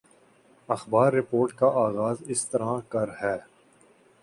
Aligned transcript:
اخبار 0.69 1.13
رپورٹ 1.13 1.51
کا 1.59 1.67
آغاز 1.83 2.23
اس 2.27 2.45
طرح 2.49 2.79
کر 2.89 3.09
ہے 3.21 3.37